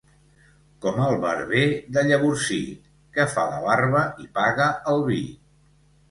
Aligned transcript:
Com 0.83 0.95
el 1.07 1.17
barber 1.25 1.65
de 1.97 2.03
Llavorsí, 2.07 2.57
que 3.17 3.25
fa 3.33 3.43
la 3.51 3.59
barba 3.65 4.01
i 4.25 4.25
paga 4.39 4.67
el 4.95 5.05
vi. 5.11 5.19